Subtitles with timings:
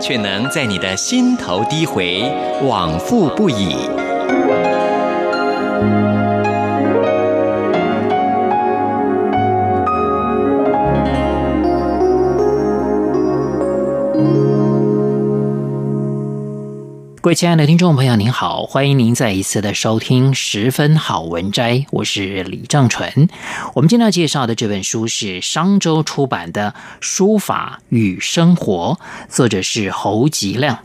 [0.00, 2.22] 却能在你的心头低回，
[2.62, 3.76] 往复不已。
[17.20, 23.28] 各位亲爱的听众朋友，您好，欢迎您再一次的收听《十分好文摘》，我是李正淳。
[23.74, 28.96] 我们今天要介绍的这本书是商周出版的《书法与生活》，
[29.34, 30.78] 作者是侯吉亮。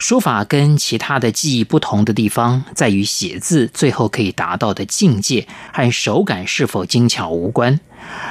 [0.00, 7.78] 书法跟其他的技艺不同的地方，在于写字最后可以达到的境界和手感是否精巧无关。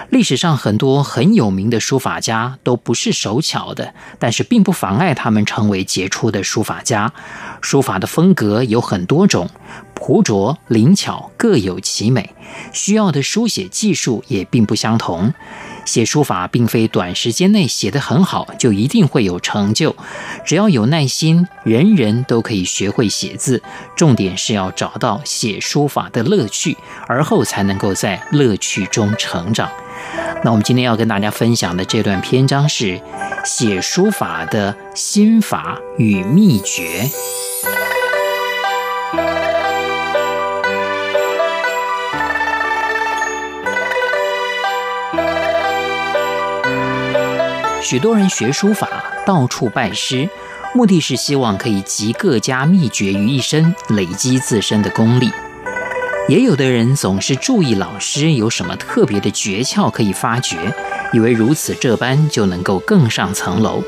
[0.09, 7.13] 历史上很多很有名的书法家都不是手巧的，但是并不妨碍他们成为杰出的书法家。
[7.61, 9.47] 书法的风格有很多种，
[9.93, 12.33] 朴拙灵巧各有其美，
[12.73, 15.31] 需要的书写技术也并不相同。
[15.85, 19.95] 写书法并非短时间内写得很好就一定会有成就，
[20.45, 23.61] 只要有耐心，人人都可以学会写字。
[23.95, 29.69] 重点是要找到写书法的乐趣，而后才能够在乐趣中成长。
[30.43, 33.01] 那我们今天要跟大家分享的这段篇章是
[33.43, 37.09] 写书法的心法与秘诀。
[47.89, 48.87] 许多人学书法，
[49.25, 50.29] 到处拜师，
[50.75, 55.31] 目的是希望可以集各家秘诀于一身，累积自身的功力。
[56.27, 60.71] 也有的人总是注意老师有什么特别的诀窍可以发掘，
[61.13, 63.81] 以为如此这般就能够更上层楼。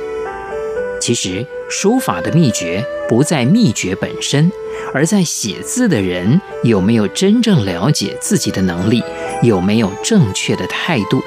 [1.00, 4.52] 其实，书法的秘诀不在秘诀本身，
[4.96, 9.04] 而在写字的人有没有真正了解自己的能力，
[9.44, 11.22] 有没有正确的态度。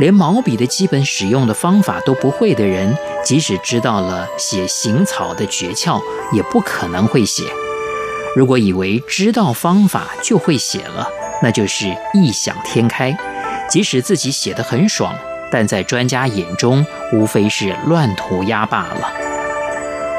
[0.00, 6.00] 连毛笔的基本使用的方法都不会的人，即使知道了写行草的诀窍，
[6.32, 7.44] 也不可能会写。
[8.34, 11.08] 如果以为知道方法就会写了，
[11.42, 13.16] 那就是异想天开。
[13.70, 15.14] 即使自己写得很爽，
[15.50, 19.12] 但在专家眼中，无非是乱涂鸦罢了。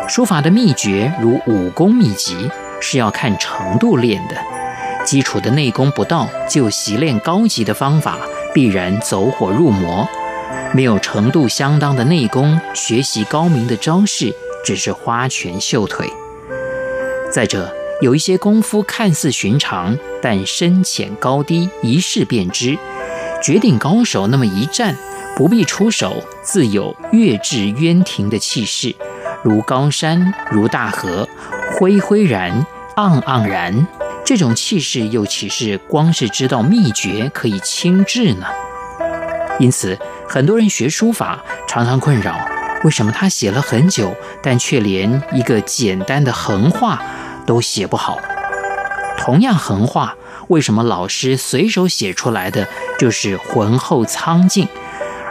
[0.08, 2.50] 书法的秘诀如武功秘籍，
[2.80, 4.55] 是要看程度练的。
[5.06, 8.18] 基础的内功不到，就习练高级的方法。
[8.54, 10.08] 必然走火入魔，
[10.74, 14.34] 没有程度相当的内功，学习高明的招式
[14.64, 16.10] 只是花拳绣腿。
[17.30, 17.70] 再者，
[18.02, 22.78] 有一些功夫看似寻常，但深浅高低一试便知。
[23.44, 24.96] 绝顶高手那么一站，
[25.36, 28.96] 不必出手，自有跃至渊庭的气势，
[29.44, 31.28] 如高山，如大河，
[31.78, 33.86] 恢恢然，盎盎然。
[34.26, 38.48] 这种气势又岂是光是知道秘诀可以轻置呢？
[39.60, 39.98] 因此，
[40.28, 42.36] 很多人学书法常常困扰：
[42.84, 47.00] 为什么他写了很久，但却连一个简单的横画
[47.46, 48.18] 都写不好？
[49.16, 50.16] 同样横画，
[50.48, 54.68] 为什么老师随手写出来的就是浑厚苍劲，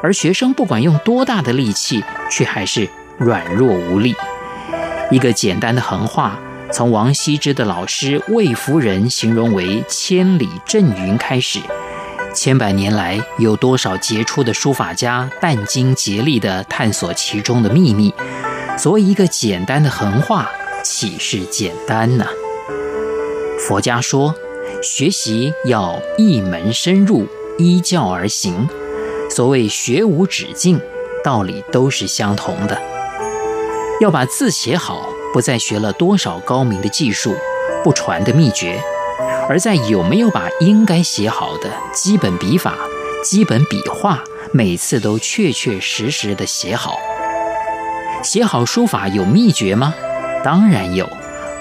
[0.04, 2.88] 而学生不管用多大的力气，却还是
[3.18, 4.14] 软弱无力？
[5.10, 6.38] 一个简单的横画。
[6.74, 11.60] 从王羲之的老师魏夫人形容为千里阵云开始，
[12.34, 18.12] 千百年来有多少杰出的书法家殚精竭力地探索其中的秘密？
[18.76, 20.50] 所以一个简单的横画
[20.82, 22.26] 岂是简单呢？
[23.60, 24.34] 佛家说，
[24.82, 28.68] 学习要一门深入，依教而行。
[29.30, 30.80] 所谓学无止境，
[31.22, 32.82] 道理都是相同的。
[34.00, 35.13] 要把字写好。
[35.34, 37.34] 不再学了多少高明的技术，
[37.82, 38.80] 不传的秘诀，
[39.48, 42.76] 而在有没有把应该写好的基本笔法、
[43.24, 44.22] 基本笔画，
[44.52, 47.00] 每次都确确实实的写好。
[48.22, 49.92] 写好书法有秘诀吗？
[50.44, 51.04] 当然有，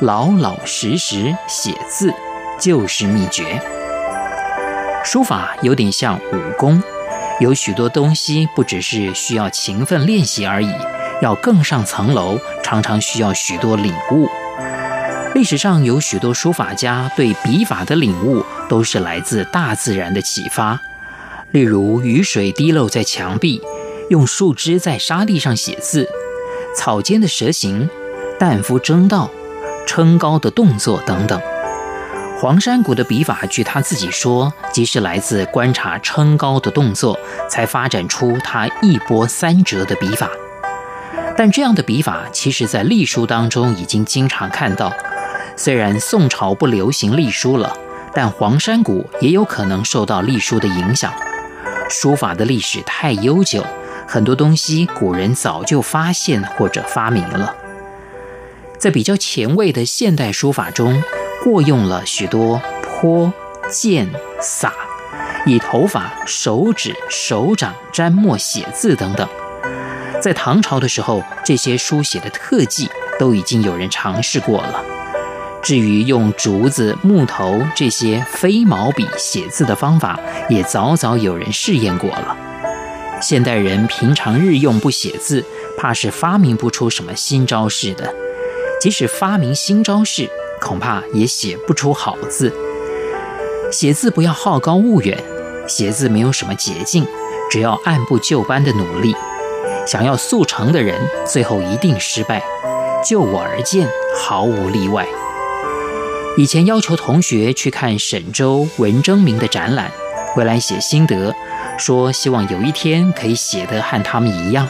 [0.01, 2.13] 老老实实写字
[2.59, 3.59] 就是秘诀。
[5.03, 6.79] 书法有点像武功，
[7.39, 10.71] 有许多东西不只是需要勤奋练习而已。
[11.21, 14.27] 要更上层楼，常常需要许多领悟。
[15.33, 20.79] 历史上有许多书法家对笔法的领悟，都是来自大自然的启发。
[21.51, 23.61] 例如，雨水滴漏在墙壁，
[24.09, 26.03] 用树枝在沙地上写字；
[26.75, 27.89] 草间的蛇形，
[28.39, 29.29] 旦夫争道，
[29.87, 31.41] 撑高的动作等等。
[32.39, 37.17] 黄山谷的笔法，据他自己说，即是来自观察撑高的动作，
[37.49, 40.29] 才发展出他一波三折的笔法。
[41.35, 44.93] 但这样的笔法，其实在隶书当中已经经常看到。
[45.55, 47.75] 虽然宋朝不流行隶书了，
[48.13, 51.13] 但黄山谷也有可能受到隶书的影响。
[51.89, 53.63] 书法的历史太悠久，
[54.07, 57.55] 很多东西古人早就发现或者发明了。
[58.77, 61.01] 在比较前卫的现代书法中，
[61.43, 63.31] 过用了许多泼、
[63.69, 64.09] 溅、
[64.39, 64.73] 洒，
[65.45, 69.27] 以头发、手指、手掌沾墨写字等等。
[70.23, 72.89] 在唐朝的时候，这些书写的特技
[73.19, 74.81] 都已经有人尝试过了。
[75.61, 80.17] 至于用竹子、木头这些非毛笔写字的方法，
[80.49, 82.37] 也早早有人试验过了。
[83.21, 85.43] 现代人平常日用不写字，
[85.77, 88.15] 怕是发明不出什么新招式的。
[88.79, 90.29] 即使发明新招式，
[90.61, 92.49] 恐怕也写不出好字。
[93.73, 95.21] 写字不要好高骛远，
[95.67, 97.05] 写字没有什么捷径，
[97.51, 99.13] 只要按部就班的努力。
[99.85, 100.95] 想要速成的人，
[101.25, 102.41] 最后一定失败。
[103.05, 103.87] 就我而见，
[104.17, 105.05] 毫无例外。
[106.37, 109.91] 以前要求同学去看沈周、文征明的展览，
[110.33, 111.35] 回来写心得，
[111.77, 114.67] 说希望有一天可以写得和他们一样。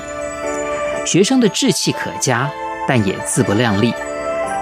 [1.06, 2.50] 学生的志气可嘉，
[2.88, 3.94] 但也自不量力。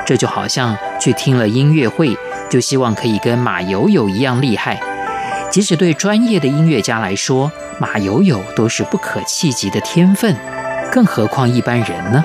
[0.05, 2.17] 这就好像去听了音乐会，
[2.49, 4.81] 就希望可以跟马友友一样厉害。
[5.51, 10.33] 即使对专业的音乐家来说，马友友都是不可企及的天分，
[10.89, 12.23] 更何况一般人呢？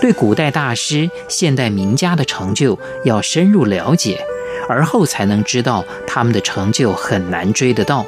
[0.00, 4.24] 对古代大师、现代名家的成就要深入了解，
[4.68, 8.06] 而后才能知道他们的成就很难追得到，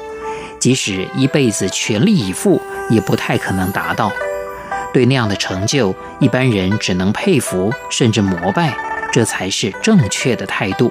[0.57, 4.09] 即使一辈子全力以赴，也不太可能达到。
[4.93, 8.73] 对那样的成就，一般人只能佩服，甚至膜拜，
[9.11, 10.89] 这才是正确的态度。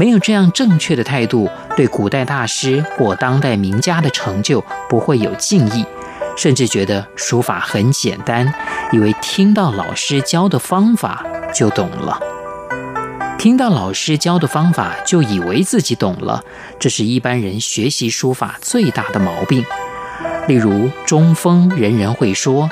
[0.00, 5.84] 没有这样正确的态度，对古代大师或当代名家的成就不会有敬意，
[6.38, 8.50] 甚至觉得书法很简单，
[8.92, 12.18] 以为听到老师教的方法就懂了。
[13.38, 16.42] 听到老师教的方法就以为自己懂了，
[16.78, 19.62] 这是一般人学习书法最大的毛病。
[20.48, 22.70] 例如中锋，人人会说。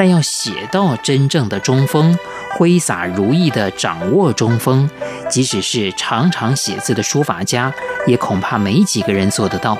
[0.00, 2.18] 但要写到真正的中锋，
[2.56, 4.88] 挥洒如意的掌握中锋，
[5.28, 7.70] 即使是常常写字的书法家，
[8.06, 9.76] 也恐怕没几个人做得到。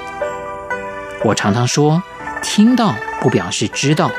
[1.25, 2.03] 我常常说，
[2.43, 4.11] 听到不表示知道，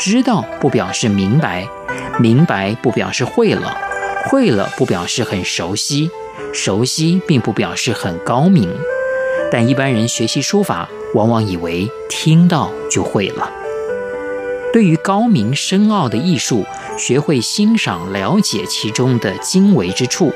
[0.00, 1.64] 知道不表示明白，
[2.18, 3.78] 明白不表示会了，
[4.24, 6.10] 会了不表示很熟悉，
[6.52, 8.74] 熟悉并不表示很高明。
[9.52, 13.48] 但一般人学习书法，往往以为听到就会了。
[14.72, 16.64] 对于高明深奥的艺术，
[16.98, 20.32] 学会欣赏、了解其中的精微之处，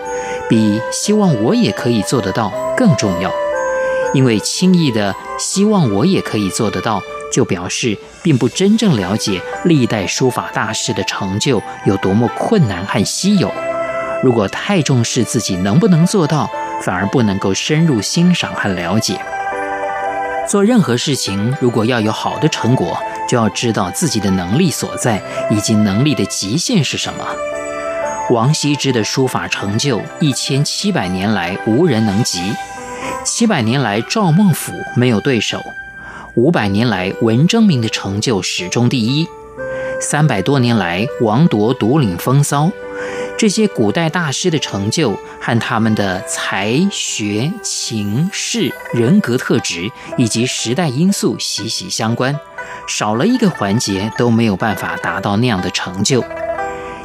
[0.49, 3.31] 比希望我也可以做得到更重要。
[4.15, 7.03] 因为轻易的希望我也可以做得到，
[7.33, 13.53] 就表示并不真正了解历代书法大师的成就有多么困难和稀有。
[14.23, 16.49] 如果太重视自己能不能做到，
[16.83, 19.19] 反而不能够深入欣赏和了解。
[20.49, 27.27] 做任何事情，如果要有好的成果，就要知道自己的能力所在，以及能力的极限是什么。
[28.31, 32.41] 王羲之的书法成就，一千七百年来无人能及；
[33.25, 35.59] 七百年来赵孟頫没有对手；
[36.35, 39.27] 五百年来文征明的成就始终第一；
[40.01, 42.71] 三百多年来王铎独领风骚。
[43.37, 52.39] 这些古代大师的成就和他们的才学、情势、人格特质以及时代因素息息相关，
[52.87, 56.25] 少了一个环节都没有办法达到那样的成就。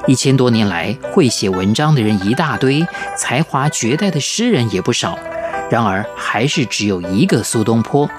[0.05, 2.85] 一千多年来，会写文章的人一大堆，
[3.17, 5.19] 才华绝代的诗人也不少，
[5.69, 8.09] 然而还是只有一个苏东坡，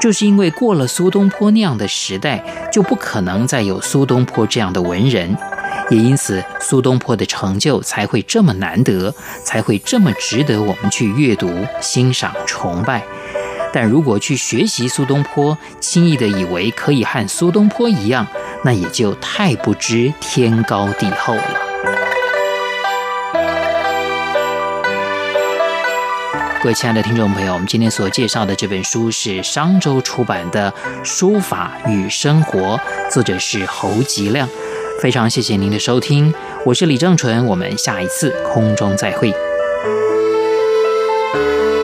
[0.00, 5.36] 就是因为过了苏东坡那样的时代，就不可能再有苏东坡这样的文人。
[5.90, 11.48] 也因此，苏东坡的成就才会这么难得，才会这么值得我们去阅读、
[11.80, 13.02] 欣赏、崇拜。
[13.72, 18.26] 但如果去学习苏东坡，轻易的以为可以和苏东坡一样，
[18.64, 21.54] 那也就太不知天高地厚了。
[26.60, 30.72] 各位亲爱的听众朋友，我们今天所介绍的这本书是商周出版的
[31.04, 32.76] 《书法与生活》，
[33.10, 34.48] 作者是侯吉亮。
[35.00, 36.34] 非常谢谢您的收听，
[36.64, 39.32] 我是李正淳，我们下一次空中再会。